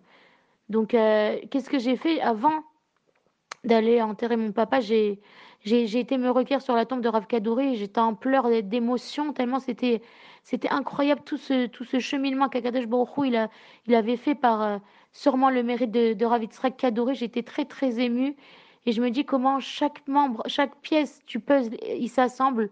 Donc, 0.70 0.90
qu'est-ce 0.90 1.70
que 1.70 1.80
j'ai 1.80 1.96
fait 1.96 2.20
avant 2.22 2.64
d'aller 3.64 4.02
enterrer 4.02 4.38
mon 4.38 4.52
papa? 4.52 4.80
J'ai 4.82 5.20
été 5.66 6.18
me 6.18 6.30
recueillir 6.30 6.62
sur 6.62 6.76
la 6.76 6.86
tombe 6.86 7.02
de 7.02 7.10
Rav 7.10 7.28
Kadouri, 7.28 7.76
j'étais 7.76 8.00
en 8.00 8.16
pleurs 8.16 8.50
d'émotion, 8.64 9.34
tellement 9.34 9.60
c'était 9.60 10.02
c'était 10.44 10.70
incroyable 10.70 11.22
tout 11.26 11.36
ce, 11.38 11.66
tout 11.66 11.84
ce 11.84 12.00
cheminement 12.00 12.48
qu'Akadosh 12.48 12.88
Baruch 12.88 13.10
il, 13.26 13.50
il 13.86 13.96
avait 13.96 14.16
fait 14.16 14.34
par 14.36 14.62
euh, 14.62 14.78
sûrement 15.12 15.50
le 15.50 15.62
mérite 15.62 15.92
de, 15.92 16.14
de 16.14 16.26
Rav 16.26 16.42
Yitzhak 16.42 16.78
Kadouri. 16.78 17.16
J'étais 17.16 17.44
très 17.44 17.66
très 17.66 18.00
émue. 18.00 18.34
Et 18.86 18.94
je 18.94 19.02
me 19.02 19.10
dis 19.10 19.26
comment 19.26 19.60
chaque 19.60 20.08
membre, 20.08 20.44
chaque 20.48 20.74
pièce 20.78 21.22
tu 21.26 21.42
puzzle, 21.42 21.76
il 21.86 22.08
s'assemble 22.08 22.70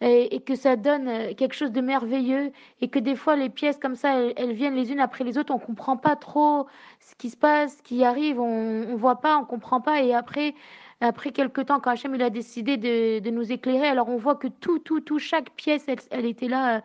et, 0.00 0.40
que 0.40 0.54
ça 0.54 0.76
donne 0.76 1.08
euh, 1.08 1.34
quelque 1.34 1.54
chose 1.54 1.72
de 1.72 1.80
merveilleux 1.80 2.52
et 2.80 2.88
que 2.88 2.98
des 2.98 3.16
fois 3.16 3.36
les 3.36 3.50
pièces 3.50 3.76
comme 3.76 3.96
ça 3.96 4.14
elles, 4.36 4.52
viennent 4.52 4.74
les 4.74 4.92
unes 4.92 5.00
après 5.00 5.24
les 5.24 5.36
autres 5.36 5.52
on 5.54 5.58
comprend 5.58 5.96
pas 5.96 6.16
trop 6.16 6.66
ce 7.00 7.14
qui 7.16 7.30
se 7.30 7.36
passe 7.36 7.76
ce 7.76 7.82
qui 7.82 8.02
arrive 8.04 8.40
on, 8.40 8.96
voit 8.96 9.20
pas 9.20 9.36
on 9.36 9.44
comprend 9.44 9.80
pas 9.80 10.02
et 10.02 10.14
après 10.14 10.54
après 11.02 11.32
quelques 11.32 11.64
temps, 11.66 11.80
quand 11.80 11.92
Hachem 11.92 12.14
il 12.14 12.22
a 12.22 12.28
décidé 12.28 12.76
de, 12.76 13.30
nous 13.30 13.52
éclairer, 13.52 13.86
alors 13.86 14.10
on 14.10 14.18
voit 14.18 14.34
que 14.36 14.48
tout, 14.48 14.78
tout, 14.78 15.00
tout, 15.00 15.18
chaque 15.18 15.48
pièce, 15.50 15.86
elle, 16.10 16.26
était 16.26 16.46
là 16.46 16.76
euh, 16.76 16.80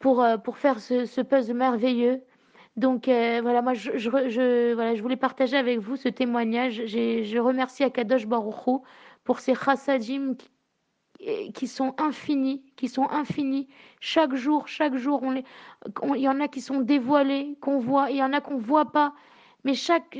pour, 0.00 0.24
euh, 0.24 0.38
pour 0.38 0.58
faire 0.58 0.80
ce, 0.80 1.20
puzzle 1.22 1.54
merveilleux. 1.54 2.20
Donc 2.76 3.04
voilà, 3.06 3.62
moi 3.62 3.74
je, 3.74 3.96
je, 3.96 4.74
voilà, 4.74 4.96
je 4.96 5.02
voulais 5.02 5.16
partager 5.16 5.56
avec 5.56 5.78
vous 5.78 5.94
ce 5.96 6.08
témoignage. 6.08 6.82
Je 6.86 7.38
remercie 7.38 7.84
Akadosh 7.84 8.26
Baruchou 8.26 8.82
pour 9.22 9.38
ces 9.38 9.54
chassadim 9.54 10.34
qui, 11.54 11.66
sont 11.66 11.94
infinis, 11.98 12.62
qui 12.76 12.88
sont 12.88 13.08
infinis. 13.08 13.68
Chaque 14.00 14.34
jour, 14.34 14.68
chaque 14.68 14.96
jour, 14.96 15.22
il 16.14 16.20
y 16.20 16.28
en 16.28 16.40
a 16.40 16.48
qui 16.48 16.60
sont 16.60 16.80
dévoilés, 16.80 17.56
qu'on 17.60 17.78
voit, 17.78 18.10
il 18.10 18.16
y 18.16 18.22
en 18.22 18.32
a 18.32 18.40
qu'on 18.40 18.58
voit 18.58 18.92
pas. 18.92 19.14
Mais 19.64 19.74
chaque, 19.74 20.18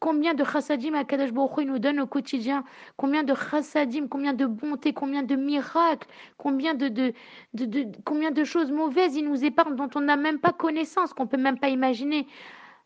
combien 0.00 0.34
de 0.34 0.42
chassadim 0.42 0.94
Akadosh 0.94 1.32
Baruch 1.32 1.64
nous 1.64 1.78
donne 1.78 2.00
au 2.00 2.06
quotidien? 2.06 2.64
Combien 2.96 3.22
de 3.22 3.34
chassadim, 3.34 4.08
combien 4.08 4.32
de 4.32 4.46
bonté, 4.46 4.92
combien 4.92 5.22
de 5.22 5.36
miracles, 5.36 6.08
combien 6.38 6.74
de, 6.74 7.12
combien 8.04 8.32
de 8.32 8.42
choses 8.42 8.72
mauvaises 8.72 9.14
il 9.14 9.28
nous 9.28 9.44
épargne 9.44 9.76
dont 9.76 9.90
on 9.94 10.00
n'a 10.00 10.16
même 10.16 10.40
pas 10.40 10.52
connaissance, 10.52 11.12
qu'on 11.12 11.28
peut 11.28 11.36
même 11.36 11.58
pas 11.58 11.68
imaginer. 11.68 12.26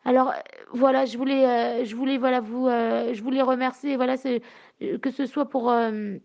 Alors 0.04 0.34
voilà, 0.72 1.06
je 1.06 1.16
voulais, 1.16 1.46
euh, 1.46 1.84
je 1.86 1.96
voulais 1.96 2.18
voilà 2.18 2.40
vous, 2.40 2.68
euh, 2.68 3.14
je 3.14 3.22
voulais 3.22 3.40
remercier 3.40 3.96
voilà 3.96 4.16
que 4.18 5.10
ce 5.10 5.24
soit 5.24 5.46
pour 5.46 5.70
euh, 5.70 6.16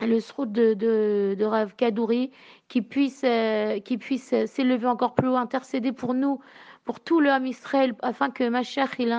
le 0.00 0.20
srout 0.20 0.46
de, 0.46 0.74
de, 0.74 1.36
de 1.38 1.44
Rav 1.44 1.74
Kadouri 1.76 2.30
qui 2.68 2.82
puisse, 2.82 3.22
euh, 3.24 3.80
qui 3.80 3.98
puisse 3.98 4.34
s'élever 4.46 4.86
encore 4.86 5.14
plus 5.14 5.28
haut, 5.28 5.36
intercéder 5.36 5.92
pour 5.92 6.14
nous 6.14 6.40
pour 6.88 7.00
tout 7.00 7.20
le 7.20 7.28
Israël, 7.46 7.94
afin 8.00 8.30
que 8.30 8.48
Mashiach, 8.48 8.98
il, 8.98 9.14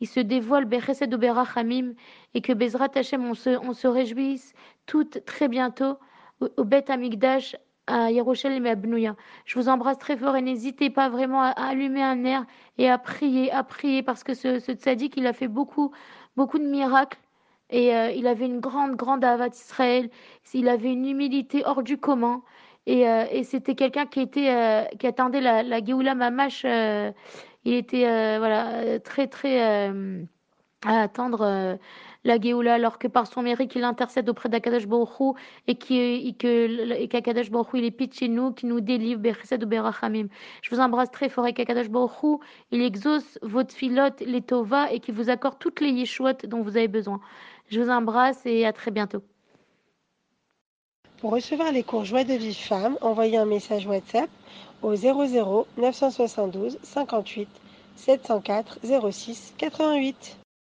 il 0.00 0.08
se 0.08 0.18
dévoile 0.18 0.64
Bechesed 0.64 1.14
Berachamim, 1.14 1.92
et 2.32 2.40
que 2.40 2.54
Bezrat 2.54 2.88
Hashem, 2.94 3.22
on 3.22 3.34
se, 3.34 3.50
on 3.50 3.74
se 3.74 3.86
réjouisse 3.86 4.54
tout 4.86 5.04
très 5.26 5.48
bientôt 5.48 5.98
au, 6.40 6.48
au 6.56 6.64
Bet 6.64 6.90
Amigdash 6.90 7.54
à 7.86 8.10
Yerushalayim 8.10 8.64
et 8.64 8.70
à 8.70 8.76
Bnouya. 8.76 9.14
Je 9.44 9.58
vous 9.58 9.68
embrasse 9.68 9.98
très 9.98 10.16
fort 10.16 10.36
et 10.36 10.40
n'hésitez 10.40 10.88
pas 10.88 11.10
vraiment 11.10 11.42
à, 11.42 11.48
à, 11.48 11.68
allumer 11.68 12.02
un 12.02 12.24
air 12.24 12.46
et 12.78 12.88
à 12.88 12.96
prier, 12.96 13.52
à 13.52 13.62
prier, 13.62 14.02
parce 14.02 14.24
que 14.24 14.32
ce, 14.32 14.58
ce 14.58 14.72
tzaddik, 14.72 15.14
il 15.18 15.26
a 15.26 15.34
fait 15.34 15.48
beaucoup, 15.48 15.92
beaucoup 16.36 16.58
de 16.58 16.64
miracles. 16.64 17.18
Et 17.72 17.96
euh, 17.96 18.10
il 18.10 18.26
avait 18.26 18.46
une 18.46 18.60
grande, 18.60 18.96
grande 18.96 19.24
avat 19.24 19.48
Israël. 19.48 20.10
Il 20.54 20.68
avait 20.68 20.92
une 20.92 21.06
humilité 21.06 21.62
hors 21.64 21.82
du 21.82 21.98
commun. 21.98 22.42
Et, 22.86 23.08
euh, 23.08 23.24
c'était 23.44 23.74
quelqu'un 23.74 24.06
qui 24.06 24.20
était 24.20 24.50
euh, 24.50 24.84
qui 24.98 25.06
attendait 25.06 25.40
la, 25.40 25.62
la 25.62 25.84
Géoula 25.84 26.14
Mamash. 26.14 26.64
Il 27.64 27.74
était 27.74 28.38
voilà 28.38 29.00
très 29.00 29.26
très 29.28 29.88
à 30.84 31.00
attendre 31.00 31.78
la 32.24 32.40
Géoula, 32.40 32.74
alors 32.74 32.98
que 32.98 33.08
par 33.08 33.26
son 33.26 33.42
mérite, 33.42 33.74
il 33.74 33.84
intercède 33.84 34.28
auprès 34.28 34.48
d'Akadash 34.48 34.86
Baruch 34.86 35.36
et 35.66 35.76
qu'Akadash 35.76 37.50
Baruch 37.50 37.68
il 37.74 37.84
est 37.84 37.90
pitié 37.90 38.26
chez 38.26 38.32
nous, 38.32 38.52
qui 38.52 38.66
nous 38.66 38.80
délivre. 38.80 39.20
Je 39.24 40.70
vous 40.70 40.80
embrasse 40.80 41.10
très 41.10 41.28
fort 41.28 41.46
et 41.46 41.52
qu'Akadash 41.52 41.88
Baruch 41.88 42.40
il 42.70 42.82
exauce 42.82 43.38
votre 43.42 43.74
filote, 43.74 44.20
les 44.20 44.42
Tova, 44.42 44.92
et 44.92 45.00
qui 45.00 45.12
vous 45.12 45.30
accorde 45.30 45.58
toutes 45.58 45.80
les 45.80 45.90
Yeshuot 45.90 46.46
dont 46.46 46.62
vous 46.62 46.76
avez 46.76 46.88
besoin. 46.88 47.20
Je 47.68 47.80
vous 47.80 47.90
embrasse 47.90 48.44
et 48.44 48.66
à 48.66 48.72
très 48.72 48.90
bientôt. 48.90 49.22
Pour 51.18 51.30
recevoir 51.30 51.70
les 51.72 51.84
cours 51.84 52.04
Joie 52.04 52.24
de 52.24 52.34
vie 52.34 52.54
femme, 52.54 52.98
envoyez 53.00 53.36
un 53.36 53.44
message 53.44 53.86
WhatsApp 53.86 54.28
au 54.82 54.94
00 54.96 55.66
972 55.78 56.78
58 56.82 57.48
704 57.96 58.78
06 59.10 59.54
88. 59.56 60.41